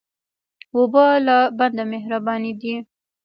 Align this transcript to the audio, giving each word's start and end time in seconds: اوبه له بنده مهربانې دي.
اوبه 0.75 1.05
له 1.27 1.37
بنده 1.57 1.83
مهربانې 1.93 2.53
دي. 2.61 2.75